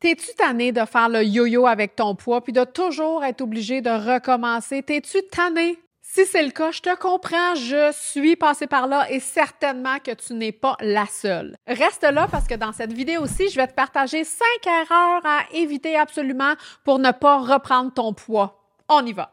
T'es-tu 0.00 0.32
tanné 0.36 0.70
de 0.70 0.84
faire 0.84 1.08
le 1.08 1.24
yo-yo 1.24 1.66
avec 1.66 1.96
ton 1.96 2.14
poids 2.14 2.40
puis 2.40 2.52
de 2.52 2.62
toujours 2.62 3.24
être 3.24 3.40
obligé 3.40 3.80
de 3.80 3.90
recommencer? 3.90 4.80
T'es-tu 4.80 5.18
tanné? 5.28 5.76
Si 6.02 6.24
c'est 6.24 6.44
le 6.44 6.52
cas, 6.52 6.70
je 6.70 6.80
te 6.80 6.96
comprends, 6.96 7.56
je 7.56 7.92
suis 7.92 8.36
passée 8.36 8.68
par 8.68 8.86
là 8.86 9.10
et 9.10 9.18
certainement 9.18 9.98
que 9.98 10.12
tu 10.12 10.34
n'es 10.34 10.52
pas 10.52 10.76
la 10.80 11.06
seule. 11.06 11.56
Reste 11.66 12.04
là 12.04 12.28
parce 12.30 12.46
que 12.46 12.54
dans 12.54 12.72
cette 12.72 12.92
vidéo 12.92 13.22
aussi, 13.22 13.48
je 13.48 13.56
vais 13.56 13.66
te 13.66 13.74
partager 13.74 14.22
cinq 14.22 14.66
erreurs 14.66 15.26
à 15.26 15.40
éviter 15.52 15.96
absolument 15.96 16.54
pour 16.84 17.00
ne 17.00 17.10
pas 17.10 17.38
reprendre 17.38 17.92
ton 17.92 18.14
poids. 18.14 18.62
On 18.88 19.04
y 19.04 19.12
va. 19.12 19.32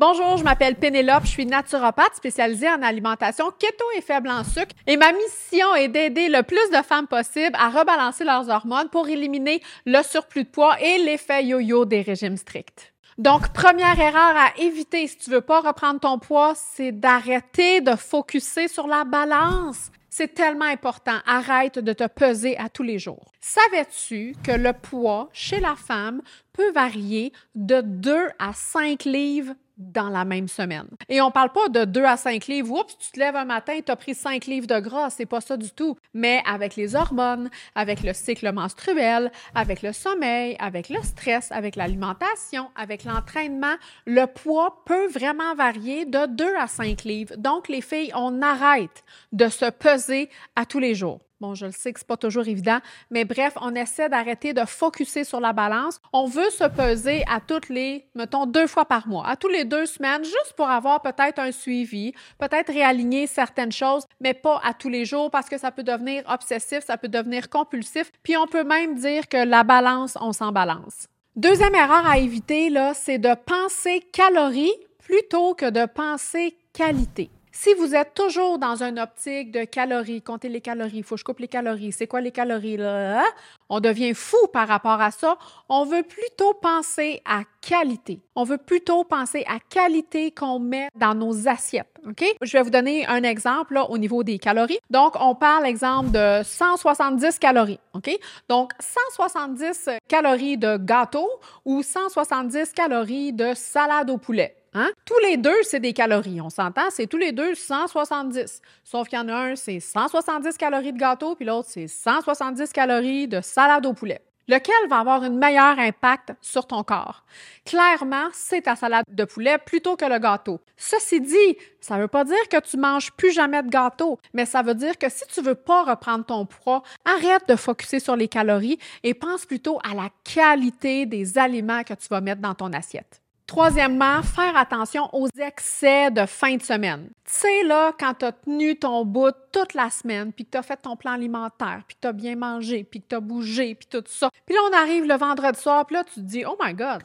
Bonjour, 0.00 0.36
je 0.36 0.44
m'appelle 0.44 0.76
Pénélope, 0.76 1.24
je 1.24 1.30
suis 1.30 1.44
naturopathe 1.44 2.14
spécialisée 2.14 2.70
en 2.70 2.82
alimentation 2.82 3.50
keto 3.50 3.84
et 3.96 4.00
faible 4.00 4.28
en 4.28 4.44
sucre 4.44 4.72
et 4.86 4.96
ma 4.96 5.10
mission 5.10 5.74
est 5.74 5.88
d'aider 5.88 6.28
le 6.28 6.44
plus 6.44 6.70
de 6.70 6.84
femmes 6.84 7.08
possible 7.08 7.56
à 7.58 7.68
rebalancer 7.68 8.22
leurs 8.22 8.48
hormones 8.48 8.88
pour 8.90 9.08
éliminer 9.08 9.60
le 9.86 10.00
surplus 10.04 10.44
de 10.44 10.50
poids 10.50 10.80
et 10.80 10.98
l'effet 10.98 11.44
yo-yo 11.44 11.84
des 11.84 12.02
régimes 12.02 12.36
stricts. 12.36 12.94
Donc, 13.18 13.52
première 13.52 13.98
erreur 13.98 14.36
à 14.36 14.56
éviter 14.58 15.08
si 15.08 15.18
tu 15.18 15.30
veux 15.30 15.40
pas 15.40 15.62
reprendre 15.62 15.98
ton 15.98 16.20
poids, 16.20 16.52
c'est 16.54 16.92
d'arrêter 16.92 17.80
de 17.80 17.96
focuser 17.96 18.68
sur 18.68 18.86
la 18.86 19.02
balance. 19.02 19.90
C'est 20.10 20.32
tellement 20.32 20.64
important. 20.64 21.18
Arrête 21.26 21.80
de 21.80 21.92
te 21.92 22.06
peser 22.06 22.56
à 22.58 22.68
tous 22.68 22.84
les 22.84 23.00
jours. 23.00 23.32
Savais-tu 23.40 24.36
que 24.44 24.52
le 24.52 24.72
poids 24.72 25.28
chez 25.32 25.58
la 25.58 25.74
femme 25.74 26.22
peut 26.58 26.72
varier 26.72 27.32
de 27.54 27.80
2 27.80 28.30
à 28.40 28.52
5 28.52 29.04
livres 29.04 29.54
dans 29.76 30.08
la 30.08 30.24
même 30.24 30.48
semaine. 30.48 30.88
Et 31.08 31.20
on 31.20 31.30
parle 31.30 31.52
pas 31.52 31.68
de 31.68 31.84
2 31.84 32.04
à 32.04 32.16
5 32.16 32.48
livres. 32.48 32.80
Oups, 32.80 32.98
tu 32.98 33.12
te 33.12 33.20
lèves 33.20 33.36
un 33.36 33.44
matin, 33.44 33.78
tu 33.84 33.92
as 33.92 33.96
pris 33.96 34.12
5 34.12 34.44
livres 34.46 34.66
de 34.66 34.80
gras. 34.80 35.10
C'est 35.10 35.24
pas 35.24 35.40
ça 35.40 35.56
du 35.56 35.70
tout. 35.70 35.96
Mais 36.14 36.42
avec 36.44 36.74
les 36.74 36.96
hormones, 36.96 37.48
avec 37.76 38.02
le 38.02 38.12
cycle 38.12 38.50
menstruel, 38.52 39.30
avec 39.54 39.82
le 39.82 39.92
sommeil, 39.92 40.56
avec 40.58 40.88
le 40.88 41.00
stress, 41.02 41.52
avec 41.52 41.76
l'alimentation, 41.76 42.70
avec 42.74 43.04
l'entraînement, 43.04 43.76
le 44.04 44.26
poids 44.26 44.82
peut 44.84 45.06
vraiment 45.06 45.54
varier 45.54 46.06
de 46.06 46.26
2 46.26 46.56
à 46.56 46.66
5 46.66 47.04
livres. 47.04 47.36
Donc, 47.36 47.68
les 47.68 47.82
filles, 47.82 48.10
on 48.16 48.42
arrête 48.42 49.04
de 49.30 49.48
se 49.48 49.70
peser 49.70 50.28
à 50.56 50.66
tous 50.66 50.80
les 50.80 50.96
jours. 50.96 51.20
Bon, 51.40 51.54
je 51.54 51.66
le 51.66 51.72
sais 51.72 51.92
que 51.92 52.00
c'est 52.00 52.08
pas 52.08 52.16
toujours 52.16 52.48
évident, 52.48 52.80
mais 53.10 53.24
bref, 53.24 53.52
on 53.60 53.72
essaie 53.76 54.08
d'arrêter 54.08 54.52
de 54.54 54.64
focuser 54.64 55.22
sur 55.22 55.38
la 55.38 55.52
balance. 55.52 56.00
On 56.12 56.26
veut 56.26 56.50
se 56.50 56.64
peser 56.64 57.22
à 57.28 57.38
toutes 57.38 57.68
les, 57.68 58.08
mettons, 58.16 58.44
deux 58.44 58.66
fois 58.66 58.86
par 58.86 59.06
mois, 59.06 59.24
à 59.24 59.36
tous 59.36 59.46
les 59.46 59.64
deux 59.64 59.86
semaines, 59.86 60.24
juste 60.24 60.54
pour 60.56 60.68
avoir 60.68 61.00
peut-être 61.00 61.38
un 61.38 61.52
suivi, 61.52 62.12
peut-être 62.38 62.72
réaligner 62.72 63.28
certaines 63.28 63.70
choses, 63.70 64.04
mais 64.20 64.34
pas 64.34 64.60
à 64.64 64.74
tous 64.74 64.88
les 64.88 65.04
jours 65.04 65.30
parce 65.30 65.48
que 65.48 65.58
ça 65.58 65.70
peut 65.70 65.84
devenir 65.84 66.24
obsessif, 66.28 66.80
ça 66.84 66.96
peut 66.96 67.06
devenir 67.06 67.48
compulsif, 67.48 68.10
puis 68.24 68.36
on 68.36 68.48
peut 68.48 68.64
même 68.64 68.96
dire 68.96 69.28
que 69.28 69.36
la 69.36 69.62
balance, 69.62 70.18
on 70.20 70.32
s'en 70.32 70.50
balance. 70.50 71.06
Deuxième 71.36 71.76
erreur 71.76 72.04
à 72.04 72.18
éviter, 72.18 72.68
là, 72.68 72.94
c'est 72.94 73.18
de 73.18 73.34
penser 73.46 74.00
calories 74.12 74.74
plutôt 74.98 75.54
que 75.54 75.70
de 75.70 75.86
penser 75.86 76.56
qualité. 76.72 77.30
Si 77.60 77.74
vous 77.74 77.96
êtes 77.96 78.14
toujours 78.14 78.60
dans 78.60 78.84
une 78.84 79.00
optique 79.00 79.50
de 79.50 79.64
calories, 79.64 80.22
compter 80.22 80.48
les 80.48 80.60
calories, 80.60 80.98
il 80.98 81.02
faut 81.02 81.16
que 81.16 81.18
je 81.18 81.24
coupe 81.24 81.40
les 81.40 81.48
calories, 81.48 81.90
c'est 81.90 82.06
quoi 82.06 82.20
les 82.20 82.30
calories 82.30 82.76
là? 82.76 83.24
On 83.68 83.80
devient 83.80 84.14
fou 84.14 84.36
par 84.52 84.68
rapport 84.68 85.00
à 85.00 85.10
ça. 85.10 85.36
On 85.68 85.84
veut 85.84 86.04
plutôt 86.04 86.54
penser 86.54 87.20
à 87.24 87.40
qualité. 87.60 88.20
On 88.36 88.44
veut 88.44 88.58
plutôt 88.58 89.02
penser 89.02 89.44
à 89.48 89.58
qualité 89.58 90.30
qu'on 90.30 90.60
met 90.60 90.86
dans 90.94 91.16
nos 91.16 91.48
assiettes. 91.48 91.88
OK? 92.06 92.24
Je 92.40 92.52
vais 92.56 92.62
vous 92.62 92.70
donner 92.70 93.04
un 93.06 93.24
exemple 93.24 93.76
au 93.88 93.98
niveau 93.98 94.22
des 94.22 94.38
calories. 94.38 94.78
Donc, 94.88 95.14
on 95.18 95.34
parle, 95.34 95.66
exemple, 95.66 96.12
de 96.12 96.44
170 96.44 97.40
calories. 97.40 97.80
OK? 97.92 98.08
Donc, 98.48 98.70
170 98.78 99.90
calories 100.06 100.58
de 100.58 100.76
gâteau 100.76 101.28
ou 101.64 101.82
170 101.82 102.72
calories 102.72 103.32
de 103.32 103.52
salade 103.54 104.10
au 104.10 104.16
poulet. 104.16 104.54
Hein? 104.78 104.92
Tous 105.04 105.18
les 105.24 105.36
deux, 105.36 105.60
c'est 105.64 105.80
des 105.80 105.92
calories. 105.92 106.40
On 106.40 106.50
s'entend, 106.50 106.88
c'est 106.90 107.08
tous 107.08 107.16
les 107.16 107.32
deux 107.32 107.56
170. 107.56 108.62
Sauf 108.84 109.08
qu'il 109.08 109.18
y 109.18 109.20
en 109.20 109.28
a 109.28 109.34
un, 109.34 109.56
c'est 109.56 109.80
170 109.80 110.56
calories 110.56 110.92
de 110.92 110.98
gâteau, 110.98 111.34
puis 111.34 111.44
l'autre, 111.44 111.68
c'est 111.68 111.88
170 111.88 112.72
calories 112.72 113.26
de 113.26 113.40
salade 113.40 113.86
au 113.86 113.92
poulet. 113.92 114.22
Lequel 114.46 114.88
va 114.88 115.00
avoir 115.00 115.24
un 115.24 115.30
meilleur 115.30 115.80
impact 115.80 116.32
sur 116.40 116.64
ton 116.64 116.84
corps? 116.84 117.24
Clairement, 117.64 118.28
c'est 118.32 118.62
ta 118.62 118.76
salade 118.76 119.04
de 119.10 119.24
poulet 119.24 119.58
plutôt 119.58 119.96
que 119.96 120.04
le 120.04 120.20
gâteau. 120.20 120.60
Ceci 120.76 121.20
dit, 121.20 121.56
ça 121.80 121.96
ne 121.96 122.02
veut 122.02 122.08
pas 122.08 122.22
dire 122.22 122.48
que 122.48 122.60
tu 122.60 122.76
manges 122.76 123.10
plus 123.10 123.32
jamais 123.32 123.64
de 123.64 123.68
gâteau, 123.68 124.20
mais 124.32 124.46
ça 124.46 124.62
veut 124.62 124.76
dire 124.76 124.96
que 124.96 125.08
si 125.08 125.24
tu 125.26 125.42
veux 125.42 125.56
pas 125.56 125.82
reprendre 125.82 126.24
ton 126.24 126.46
poids, 126.46 126.84
arrête 127.04 127.48
de 127.48 127.56
focuser 127.56 127.98
sur 127.98 128.14
les 128.14 128.28
calories 128.28 128.78
et 129.02 129.12
pense 129.12 129.44
plutôt 129.44 129.80
à 129.82 129.92
la 129.92 130.08
qualité 130.22 131.04
des 131.04 131.36
aliments 131.36 131.82
que 131.82 131.94
tu 131.94 132.06
vas 132.08 132.20
mettre 132.20 132.40
dans 132.40 132.54
ton 132.54 132.72
assiette. 132.72 133.20
Troisièmement, 133.48 134.22
faire 134.22 134.54
attention 134.58 135.08
aux 135.14 135.26
excès 135.40 136.10
de 136.10 136.26
fin 136.26 136.56
de 136.56 136.62
semaine. 136.62 137.08
Tu 137.24 137.32
sais, 137.32 137.62
là, 137.64 137.92
quand 137.98 138.12
tu 138.12 138.26
as 138.26 138.32
tenu 138.32 138.76
ton 138.78 139.06
bout 139.06 139.34
toute 139.52 139.72
la 139.72 139.88
semaine, 139.88 140.34
puis 140.34 140.44
que 140.44 140.50
tu 140.50 140.58
as 140.58 140.62
fait 140.62 140.76
ton 140.76 140.96
plan 140.96 141.12
alimentaire, 141.12 141.80
puis 141.88 141.96
que 141.96 142.02
tu 142.02 142.08
as 142.08 142.12
bien 142.12 142.36
mangé, 142.36 142.84
puis 142.84 143.00
que 143.00 143.06
tu 143.08 143.14
as 143.14 143.20
bougé, 143.20 143.74
puis 143.74 143.88
tout 143.90 144.04
ça. 144.06 144.28
Puis 144.44 144.54
là, 144.54 144.60
on 144.70 144.76
arrive 144.76 145.06
le 145.06 145.14
vendredi 145.14 145.58
soir, 145.58 145.86
puis 145.86 145.96
là, 145.96 146.04
tu 146.04 146.16
te 146.16 146.20
dis, 146.20 146.44
oh 146.44 146.58
my 146.62 146.74
God, 146.74 147.02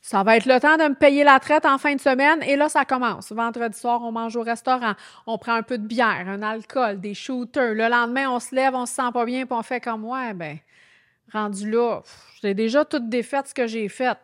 ça 0.00 0.22
va 0.22 0.38
être 0.38 0.46
le 0.46 0.58
temps 0.60 0.78
de 0.78 0.84
me 0.84 0.94
payer 0.94 1.24
la 1.24 1.38
traite 1.38 1.66
en 1.66 1.76
fin 1.76 1.94
de 1.94 2.00
semaine. 2.00 2.42
Et 2.44 2.56
là, 2.56 2.70
ça 2.70 2.86
commence. 2.86 3.30
Vendredi 3.30 3.78
soir, 3.78 4.00
on 4.02 4.12
mange 4.12 4.36
au 4.36 4.42
restaurant. 4.42 4.94
On 5.26 5.36
prend 5.36 5.52
un 5.52 5.62
peu 5.62 5.76
de 5.76 5.86
bière, 5.86 6.24
un 6.26 6.40
alcool, 6.40 7.00
des 7.00 7.12
shooters. 7.12 7.74
Le 7.74 7.86
lendemain, 7.88 8.30
on 8.30 8.40
se 8.40 8.54
lève, 8.54 8.74
on 8.74 8.86
se 8.86 8.94
sent 8.94 9.12
pas 9.12 9.26
bien, 9.26 9.44
puis 9.44 9.54
on 9.54 9.62
fait 9.62 9.80
comme, 9.80 10.06
ouais, 10.06 10.32
ben, 10.32 10.56
rendu 11.30 11.70
là, 11.70 12.00
j'ai 12.40 12.54
déjà 12.54 12.86
tout 12.86 12.98
défait 12.98 13.42
ce 13.44 13.52
que 13.52 13.66
j'ai 13.66 13.90
fait. 13.90 14.16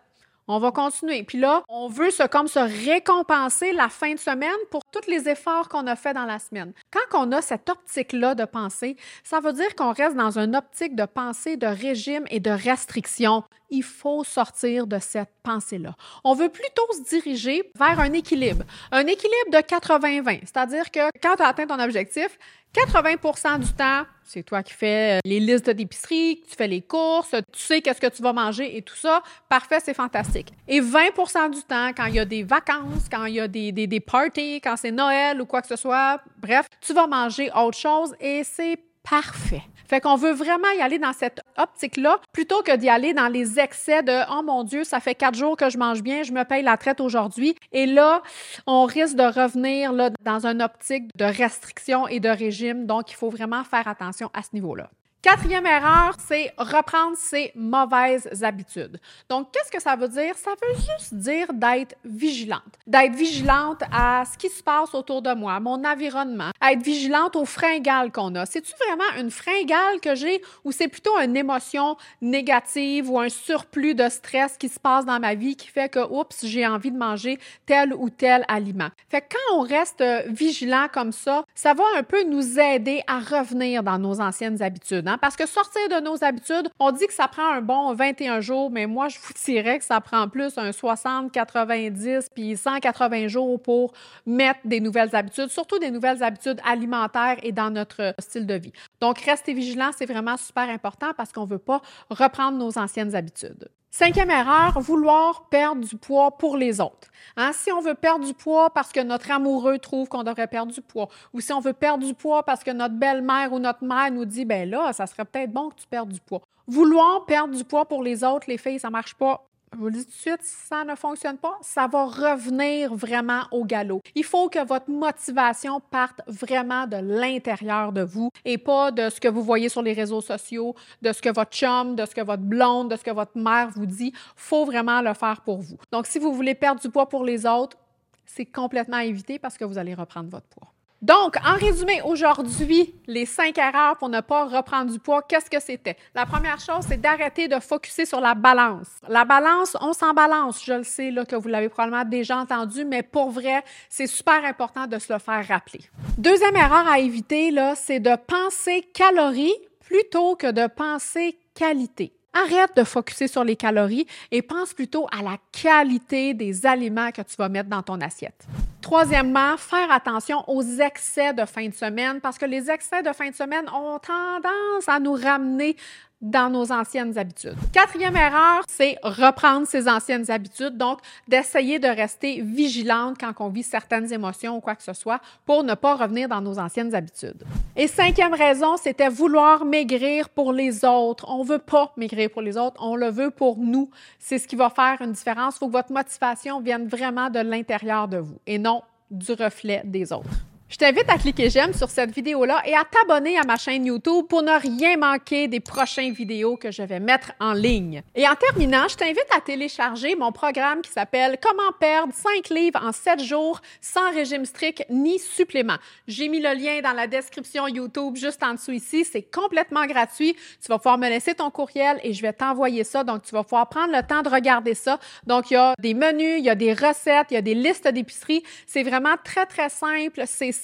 On 0.48 0.58
va 0.60 0.70
continuer. 0.70 1.24
Puis 1.24 1.38
là, 1.38 1.62
on 1.68 1.88
veut 1.88 2.10
se, 2.10 2.22
comme 2.22 2.46
se 2.46 2.60
récompenser 2.60 3.72
la 3.72 3.88
fin 3.88 4.14
de 4.14 4.18
semaine 4.18 4.50
pour 4.70 4.82
tous 5.00 5.10
les 5.10 5.28
efforts 5.28 5.68
qu'on 5.68 5.86
a 5.86 5.96
fait 5.96 6.14
dans 6.14 6.24
la 6.24 6.38
semaine. 6.38 6.72
Quand 6.90 7.26
on 7.26 7.32
a 7.32 7.42
cette 7.42 7.68
optique-là 7.68 8.34
de 8.34 8.44
pensée, 8.44 8.96
ça 9.24 9.40
veut 9.40 9.52
dire 9.52 9.74
qu'on 9.74 9.92
reste 9.92 10.16
dans 10.16 10.38
une 10.38 10.56
optique 10.56 10.94
de 10.94 11.04
pensée 11.04 11.56
de 11.56 11.66
régime 11.66 12.24
et 12.30 12.40
de 12.40 12.50
restriction. 12.50 13.44
Il 13.70 13.82
faut 13.82 14.22
sortir 14.24 14.86
de 14.86 14.98
cette 14.98 15.32
pensée-là. 15.42 15.94
On 16.24 16.34
veut 16.34 16.48
plutôt 16.48 16.86
se 16.92 17.02
diriger 17.08 17.70
vers 17.76 17.98
un 18.00 18.12
équilibre. 18.12 18.64
Un 18.92 19.06
équilibre 19.06 19.50
de 19.52 19.58
80-20. 19.58 20.40
C'est-à-dire 20.42 20.90
que 20.90 21.10
quand 21.20 21.36
tu 21.36 21.42
as 21.42 21.48
atteint 21.48 21.66
ton 21.66 21.80
objectif, 21.80 22.38
80% 22.76 23.60
du 23.60 23.72
temps, 23.72 24.04
c'est 24.22 24.42
toi 24.42 24.62
qui 24.62 24.74
fais 24.74 25.16
euh, 25.16 25.20
les 25.24 25.40
listes 25.40 25.70
d'épicerie, 25.70 26.42
tu 26.46 26.54
fais 26.54 26.68
les 26.68 26.82
courses, 26.82 27.30
tu 27.30 27.60
sais 27.60 27.80
qu'est-ce 27.80 28.00
que 28.00 28.08
tu 28.08 28.22
vas 28.22 28.32
manger 28.32 28.76
et 28.76 28.82
tout 28.82 28.96
ça. 28.96 29.22
Parfait, 29.48 29.78
c'est 29.82 29.94
fantastique. 29.94 30.52
Et 30.68 30.80
20 30.80 31.50
du 31.50 31.62
temps, 31.62 31.90
quand 31.96 32.06
il 32.06 32.16
y 32.16 32.18
a 32.18 32.24
des 32.24 32.42
vacances, 32.42 33.08
quand 33.10 33.24
il 33.24 33.34
y 33.34 33.40
a 33.40 33.48
des, 33.48 33.72
des, 33.72 34.00
parties, 34.00 34.60
quand 34.60 34.76
Noël 34.90 35.40
ou 35.40 35.46
quoi 35.46 35.62
que 35.62 35.68
ce 35.68 35.76
soit, 35.76 36.20
bref, 36.38 36.66
tu 36.80 36.92
vas 36.92 37.06
manger 37.06 37.50
autre 37.54 37.78
chose 37.78 38.14
et 38.20 38.44
c'est 38.44 38.78
parfait. 39.08 39.62
Fait 39.88 40.00
qu'on 40.00 40.16
veut 40.16 40.32
vraiment 40.32 40.70
y 40.76 40.80
aller 40.80 40.98
dans 40.98 41.12
cette 41.12 41.40
optique-là 41.56 42.18
plutôt 42.32 42.62
que 42.62 42.74
d'y 42.76 42.88
aller 42.88 43.14
dans 43.14 43.28
les 43.28 43.60
excès 43.60 44.02
de 44.02 44.20
Oh 44.36 44.42
mon 44.42 44.64
Dieu, 44.64 44.82
ça 44.82 44.98
fait 44.98 45.14
quatre 45.14 45.36
jours 45.36 45.56
que 45.56 45.70
je 45.70 45.78
mange 45.78 46.02
bien, 46.02 46.24
je 46.24 46.32
me 46.32 46.42
paye 46.44 46.62
la 46.62 46.76
traite 46.76 47.00
aujourd'hui. 47.00 47.56
Et 47.70 47.86
là, 47.86 48.22
on 48.66 48.84
risque 48.84 49.14
de 49.14 49.22
revenir 49.22 49.92
dans 50.20 50.46
une 50.46 50.60
optique 50.60 51.16
de 51.16 51.24
restriction 51.24 52.08
et 52.08 52.18
de 52.18 52.28
régime. 52.28 52.86
Donc, 52.86 53.12
il 53.12 53.14
faut 53.14 53.30
vraiment 53.30 53.62
faire 53.62 53.86
attention 53.86 54.28
à 54.34 54.42
ce 54.42 54.48
niveau-là. 54.54 54.90
Quatrième 55.26 55.66
erreur, 55.66 56.14
c'est 56.24 56.54
reprendre 56.56 57.16
ses 57.16 57.50
mauvaises 57.56 58.44
habitudes. 58.44 59.00
Donc, 59.28 59.50
qu'est-ce 59.50 59.72
que 59.72 59.82
ça 59.82 59.96
veut 59.96 60.06
dire? 60.06 60.36
Ça 60.36 60.52
veut 60.52 60.76
juste 60.76 61.14
dire 61.14 61.52
d'être 61.52 61.96
vigilante. 62.04 62.62
D'être 62.86 63.16
vigilante 63.16 63.82
à 63.90 64.22
ce 64.24 64.38
qui 64.38 64.48
se 64.48 64.62
passe 64.62 64.94
autour 64.94 65.22
de 65.22 65.34
moi, 65.34 65.58
mon 65.58 65.84
environnement. 65.84 66.50
Être 66.62 66.80
vigilante 66.80 67.34
aux 67.34 67.44
fringales 67.44 68.12
qu'on 68.12 68.36
a. 68.36 68.46
C'est-tu 68.46 68.72
vraiment 68.86 69.20
une 69.20 69.32
fringale 69.32 69.98
que 70.00 70.14
j'ai 70.14 70.40
ou 70.62 70.70
c'est 70.70 70.86
plutôt 70.86 71.18
une 71.18 71.36
émotion 71.36 71.96
négative 72.22 73.10
ou 73.10 73.18
un 73.18 73.28
surplus 73.28 73.96
de 73.96 74.08
stress 74.08 74.56
qui 74.56 74.68
se 74.68 74.78
passe 74.78 75.06
dans 75.06 75.18
ma 75.18 75.34
vie 75.34 75.56
qui 75.56 75.66
fait 75.66 75.88
que, 75.88 76.08
oups, 76.08 76.46
j'ai 76.46 76.68
envie 76.68 76.92
de 76.92 76.98
manger 76.98 77.40
tel 77.66 77.92
ou 77.94 78.10
tel 78.10 78.44
aliment? 78.46 78.90
Fait 79.08 79.22
que 79.22 79.34
quand 79.34 79.56
on 79.56 79.62
reste 79.62 80.04
vigilant 80.28 80.86
comme 80.92 81.10
ça, 81.10 81.44
ça 81.52 81.74
va 81.74 81.82
un 81.96 82.04
peu 82.04 82.22
nous 82.22 82.60
aider 82.60 83.02
à 83.08 83.18
revenir 83.18 83.82
dans 83.82 83.98
nos 83.98 84.20
anciennes 84.20 84.62
habitudes. 84.62 85.08
Hein? 85.08 85.15
Parce 85.20 85.36
que 85.36 85.46
sortir 85.46 85.88
de 85.88 86.00
nos 86.00 86.22
habitudes, 86.22 86.68
on 86.78 86.92
dit 86.92 87.06
que 87.06 87.12
ça 87.12 87.28
prend 87.28 87.52
un 87.52 87.60
bon 87.60 87.94
21 87.94 88.40
jours, 88.40 88.70
mais 88.70 88.86
moi, 88.86 89.08
je 89.08 89.18
vous 89.18 89.32
dirais 89.44 89.78
que 89.78 89.84
ça 89.84 90.00
prend 90.00 90.28
plus 90.28 90.56
un 90.58 90.72
60, 90.72 91.32
90, 91.32 92.30
puis 92.34 92.56
180 92.56 93.28
jours 93.28 93.60
pour 93.60 93.92
mettre 94.26 94.60
des 94.64 94.80
nouvelles 94.80 95.14
habitudes, 95.14 95.48
surtout 95.48 95.78
des 95.78 95.90
nouvelles 95.90 96.22
habitudes 96.22 96.60
alimentaires 96.64 97.36
et 97.42 97.52
dans 97.52 97.70
notre 97.70 98.14
style 98.18 98.46
de 98.46 98.54
vie. 98.54 98.72
Donc, 99.00 99.18
restez 99.20 99.52
vigilants, 99.52 99.90
c'est 99.96 100.06
vraiment 100.06 100.36
super 100.36 100.68
important 100.68 101.08
parce 101.16 101.32
qu'on 101.32 101.44
ne 101.44 101.50
veut 101.50 101.58
pas 101.58 101.80
reprendre 102.10 102.58
nos 102.58 102.78
anciennes 102.78 103.14
habitudes. 103.14 103.68
Cinquième 103.90 104.30
erreur, 104.30 104.78
vouloir 104.78 105.48
perdre 105.48 105.80
du 105.82 105.96
poids 105.96 106.36
pour 106.36 106.58
les 106.58 106.82
autres. 106.82 107.08
Hein, 107.36 107.52
si 107.54 107.72
on 107.72 107.80
veut 107.80 107.94
perdre 107.94 108.26
du 108.26 108.34
poids 108.34 108.68
parce 108.68 108.92
que 108.92 109.00
notre 109.00 109.30
amoureux 109.30 109.78
trouve 109.78 110.06
qu'on 110.08 110.22
devrait 110.22 110.48
perdre 110.48 110.70
du 110.70 110.82
poids, 110.82 111.08
ou 111.32 111.40
si 111.40 111.50
on 111.52 111.60
veut 111.60 111.72
perdre 111.72 112.04
du 112.04 112.12
poids 112.12 112.42
parce 112.42 112.62
que 112.62 112.70
notre 112.70 112.94
belle-mère 112.94 113.54
ou 113.54 113.58
notre 113.58 113.84
mère 113.84 114.10
nous 114.10 114.26
dit, 114.26 114.44
ben 114.44 114.68
là, 114.68 114.92
ça 114.92 115.06
serait 115.06 115.24
peut-être 115.24 115.50
bon 115.50 115.70
que 115.70 115.76
tu 115.76 115.86
perdes 115.86 116.10
du 116.10 116.20
poids. 116.20 116.42
Vouloir 116.66 117.24
perdre 117.24 117.56
du 117.56 117.64
poids 117.64 117.86
pour 117.86 118.02
les 118.02 118.22
autres, 118.22 118.46
les 118.48 118.58
filles, 118.58 118.80
ça 118.80 118.90
marche 118.90 119.14
pas 119.14 119.45
je 119.72 119.78
vous 119.78 119.86
le 119.86 119.92
dis 119.92 120.04
tout 120.04 120.10
de 120.10 120.16
suite, 120.16 120.42
ça 120.42 120.84
ne 120.84 120.94
fonctionne 120.94 121.38
pas, 121.38 121.58
ça 121.60 121.86
va 121.86 122.04
revenir 122.04 122.94
vraiment 122.94 123.42
au 123.50 123.64
galop. 123.64 124.00
Il 124.14 124.24
faut 124.24 124.48
que 124.48 124.64
votre 124.64 124.90
motivation 124.90 125.80
parte 125.80 126.20
vraiment 126.26 126.86
de 126.86 126.96
l'intérieur 126.96 127.92
de 127.92 128.02
vous 128.02 128.30
et 128.44 128.58
pas 128.58 128.90
de 128.90 129.10
ce 129.10 129.20
que 129.20 129.28
vous 129.28 129.42
voyez 129.42 129.68
sur 129.68 129.82
les 129.82 129.92
réseaux 129.92 130.20
sociaux, 130.20 130.74
de 131.02 131.12
ce 131.12 131.20
que 131.20 131.28
votre 131.28 131.50
chum, 131.50 131.96
de 131.96 132.06
ce 132.06 132.14
que 132.14 132.20
votre 132.20 132.42
blonde, 132.42 132.90
de 132.90 132.96
ce 132.96 133.04
que 133.04 133.10
votre 133.10 133.36
mère 133.36 133.70
vous 133.74 133.86
dit. 133.86 134.12
Faut 134.36 134.64
vraiment 134.64 135.02
le 135.02 135.12
faire 135.14 135.40
pour 135.42 135.58
vous. 135.58 135.76
Donc, 135.92 136.06
si 136.06 136.18
vous 136.18 136.32
voulez 136.32 136.54
perdre 136.54 136.80
du 136.80 136.88
poids 136.88 137.08
pour 137.08 137.24
les 137.24 137.44
autres, 137.44 137.76
c'est 138.24 138.46
complètement 138.46 138.98
à 138.98 139.04
éviter 139.04 139.38
parce 139.38 139.58
que 139.58 139.64
vous 139.64 139.78
allez 139.78 139.94
reprendre 139.94 140.30
votre 140.30 140.46
poids. 140.46 140.72
Donc, 141.02 141.36
en 141.44 141.54
résumé, 141.54 142.00
aujourd'hui, 142.02 142.94
les 143.06 143.26
cinq 143.26 143.58
erreurs 143.58 143.98
pour 143.98 144.08
ne 144.08 144.20
pas 144.22 144.46
reprendre 144.46 144.90
du 144.90 144.98
poids, 144.98 145.22
qu'est-ce 145.22 145.50
que 145.50 145.60
c'était? 145.60 145.96
La 146.14 146.24
première 146.24 146.58
chose, 146.58 146.86
c'est 146.88 147.00
d'arrêter 147.00 147.48
de 147.48 147.60
focuser 147.60 148.06
sur 148.06 148.20
la 148.20 148.34
balance. 148.34 148.88
La 149.06 149.26
balance, 149.26 149.76
on 149.80 149.92
s'en 149.92 150.14
balance. 150.14 150.64
Je 150.64 150.72
le 150.72 150.84
sais 150.84 151.10
là, 151.10 151.26
que 151.26 151.36
vous 151.36 151.48
l'avez 151.48 151.68
probablement 151.68 152.04
déjà 152.04 152.38
entendu, 152.38 152.86
mais 152.86 153.02
pour 153.02 153.30
vrai, 153.30 153.62
c'est 153.90 154.06
super 154.06 154.42
important 154.44 154.86
de 154.86 154.98
se 154.98 155.12
le 155.12 155.18
faire 155.18 155.46
rappeler. 155.46 155.80
Deuxième 156.16 156.56
erreur 156.56 156.88
à 156.88 156.98
éviter, 156.98 157.54
c'est 157.74 158.00
de 158.00 158.16
penser 158.16 158.88
calories 158.94 159.54
plutôt 159.80 160.34
que 160.34 160.50
de 160.50 160.66
penser 160.66 161.38
qualité. 161.54 162.12
Arrête 162.32 162.74
de 162.76 162.84
focuser 162.84 163.28
sur 163.28 163.44
les 163.44 163.56
calories 163.56 164.06
et 164.30 164.42
pense 164.42 164.74
plutôt 164.74 165.06
à 165.16 165.22
la 165.22 165.36
qualité 165.52 166.34
des 166.34 166.66
aliments 166.66 167.10
que 167.10 167.22
tu 167.22 167.36
vas 167.36 167.48
mettre 167.48 167.68
dans 167.68 167.82
ton 167.82 168.00
assiette. 168.00 168.46
Troisièmement, 168.86 169.56
faire 169.56 169.90
attention 169.90 170.44
aux 170.48 170.62
excès 170.62 171.32
de 171.32 171.44
fin 171.44 171.66
de 171.66 171.74
semaine 171.74 172.20
parce 172.20 172.38
que 172.38 172.46
les 172.46 172.70
excès 172.70 173.02
de 173.02 173.12
fin 173.12 173.30
de 173.30 173.34
semaine 173.34 173.68
ont 173.70 173.98
tendance 173.98 174.86
à 174.88 175.00
nous 175.00 175.14
ramener 175.14 175.74
dans 176.20 176.48
nos 176.48 176.72
anciennes 176.72 177.16
habitudes. 177.18 177.56
Quatrième 177.72 178.16
erreur, 178.16 178.62
c'est 178.66 178.96
reprendre 179.02 179.66
ses 179.66 179.88
anciennes 179.88 180.30
habitudes, 180.30 180.76
donc 180.76 181.00
d'essayer 181.28 181.78
de 181.78 181.88
rester 181.88 182.40
vigilante 182.40 183.16
quand 183.20 183.32
on 183.40 183.48
vit 183.48 183.62
certaines 183.62 184.10
émotions 184.12 184.56
ou 184.56 184.60
quoi 184.60 184.74
que 184.74 184.82
ce 184.82 184.94
soit 184.94 185.20
pour 185.44 185.62
ne 185.62 185.74
pas 185.74 185.94
revenir 185.94 186.28
dans 186.28 186.40
nos 186.40 186.58
anciennes 186.58 186.94
habitudes. 186.94 187.44
Et 187.76 187.86
cinquième 187.86 188.34
raison, 188.34 188.76
c'était 188.76 189.08
vouloir 189.08 189.64
maigrir 189.64 190.30
pour 190.30 190.52
les 190.52 190.84
autres. 190.84 191.26
On 191.28 191.42
veut 191.42 191.58
pas 191.58 191.92
maigrir 191.96 192.30
pour 192.30 192.42
les 192.42 192.56
autres, 192.56 192.80
on 192.80 192.96
le 192.96 193.10
veut 193.10 193.30
pour 193.30 193.58
nous. 193.58 193.90
C'est 194.18 194.38
ce 194.38 194.48
qui 194.48 194.56
va 194.56 194.70
faire 194.70 194.96
une 195.00 195.12
différence. 195.12 195.56
Il 195.56 195.58
faut 195.58 195.66
que 195.66 195.72
votre 195.72 195.92
motivation 195.92 196.60
vienne 196.60 196.88
vraiment 196.88 197.28
de 197.28 197.40
l'intérieur 197.40 198.08
de 198.08 198.18
vous 198.18 198.38
et 198.46 198.58
non 198.58 198.75
du 199.10 199.32
reflet 199.32 199.82
des 199.84 200.12
autres. 200.12 200.44
Je 200.68 200.78
t'invite 200.78 201.08
à 201.08 201.16
cliquer 201.16 201.48
j'aime 201.48 201.72
sur 201.72 201.88
cette 201.88 202.10
vidéo-là 202.10 202.60
et 202.66 202.74
à 202.74 202.82
t'abonner 202.82 203.38
à 203.38 203.44
ma 203.44 203.56
chaîne 203.56 203.86
YouTube 203.86 204.26
pour 204.28 204.42
ne 204.42 204.60
rien 204.60 204.96
manquer 204.96 205.46
des 205.46 205.60
prochaines 205.60 206.12
vidéos 206.12 206.56
que 206.56 206.72
je 206.72 206.82
vais 206.82 206.98
mettre 206.98 207.30
en 207.38 207.52
ligne. 207.52 208.02
Et 208.16 208.26
en 208.26 208.34
terminant, 208.34 208.88
je 208.88 208.96
t'invite 208.96 209.28
à 209.30 209.40
télécharger 209.40 210.16
mon 210.16 210.32
programme 210.32 210.82
qui 210.82 210.90
s'appelle 210.90 211.38
Comment 211.40 211.70
perdre 211.78 212.12
5 212.12 212.48
livres 212.48 212.80
en 212.82 212.90
7 212.90 213.22
jours 213.22 213.60
sans 213.80 214.10
régime 214.10 214.44
strict 214.44 214.84
ni 214.90 215.20
supplément. 215.20 215.76
J'ai 216.08 216.26
mis 216.26 216.40
le 216.40 216.52
lien 216.52 216.80
dans 216.82 216.94
la 216.94 217.06
description 217.06 217.68
YouTube 217.68 218.16
juste 218.16 218.42
en 218.42 218.54
dessous 218.54 218.72
ici. 218.72 219.04
C'est 219.04 219.22
complètement 219.22 219.86
gratuit. 219.86 220.34
Tu 220.60 220.66
vas 220.66 220.78
pouvoir 220.78 220.98
me 220.98 221.08
laisser 221.08 221.34
ton 221.34 221.52
courriel 221.52 222.00
et 222.02 222.12
je 222.12 222.20
vais 222.22 222.32
t'envoyer 222.32 222.82
ça. 222.82 223.04
Donc, 223.04 223.22
tu 223.22 223.30
vas 223.36 223.44
pouvoir 223.44 223.68
prendre 223.68 223.92
le 223.96 224.04
temps 224.04 224.22
de 224.22 224.28
regarder 224.28 224.74
ça. 224.74 224.98
Donc, 225.28 225.52
il 225.52 225.54
y 225.54 225.58
a 225.58 225.74
des 225.78 225.94
menus, 225.94 226.38
il 226.38 226.44
y 226.44 226.50
a 226.50 226.56
des 226.56 226.72
recettes, 226.72 227.28
il 227.30 227.34
y 227.34 227.38
a 227.38 227.42
des 227.42 227.54
listes 227.54 227.86
d'épicerie. 227.86 228.42
C'est 228.66 228.82
vraiment 228.82 229.14
très, 229.22 229.46
très 229.46 229.68
simple. 229.68 230.24
C'est 230.26 230.55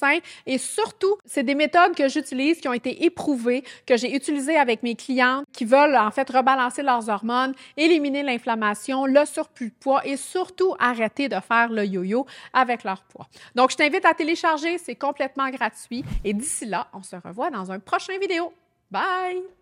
et 0.46 0.58
surtout, 0.58 1.16
c'est 1.24 1.42
des 1.42 1.54
méthodes 1.54 1.94
que 1.94 2.08
j'utilise 2.08 2.60
qui 2.60 2.68
ont 2.68 2.72
été 2.72 3.04
éprouvées, 3.04 3.64
que 3.86 3.96
j'ai 3.96 4.14
utilisées 4.14 4.56
avec 4.56 4.82
mes 4.82 4.94
clientes 4.94 5.44
qui 5.52 5.64
veulent 5.64 5.96
en 5.96 6.10
fait 6.10 6.28
rebalancer 6.30 6.82
leurs 6.82 7.08
hormones, 7.08 7.54
éliminer 7.76 8.22
l'inflammation, 8.22 9.06
le 9.06 9.24
surplus 9.24 9.68
de 9.68 9.74
poids 9.74 10.06
et 10.06 10.16
surtout 10.16 10.74
arrêter 10.78 11.28
de 11.28 11.40
faire 11.40 11.68
le 11.70 11.84
yo-yo 11.84 12.26
avec 12.52 12.84
leur 12.84 13.02
poids. 13.04 13.26
Donc, 13.54 13.70
je 13.70 13.76
t'invite 13.76 14.04
à 14.04 14.14
télécharger, 14.14 14.78
c'est 14.78 14.96
complètement 14.96 15.48
gratuit 15.50 16.04
et 16.24 16.32
d'ici 16.32 16.66
là, 16.66 16.88
on 16.92 17.02
se 17.02 17.16
revoit 17.16 17.50
dans 17.50 17.70
un 17.70 17.78
prochain 17.78 18.18
vidéo. 18.18 18.52
Bye! 18.90 19.61